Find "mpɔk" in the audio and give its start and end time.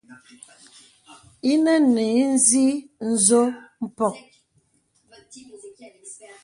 3.85-4.15